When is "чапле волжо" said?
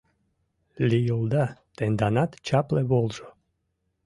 2.47-3.27